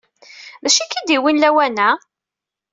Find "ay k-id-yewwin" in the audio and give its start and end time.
0.81-1.41